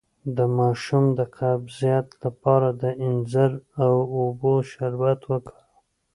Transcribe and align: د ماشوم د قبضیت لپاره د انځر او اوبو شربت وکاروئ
د 0.35 0.37
ماشوم 0.57 1.03
د 1.19 1.19
قبضیت 1.37 2.07
لپاره 2.23 2.69
د 2.81 2.83
انځر 3.05 3.51
او 3.83 3.93
اوبو 4.17 4.53
شربت 4.71 5.19
وکاروئ 5.31 5.81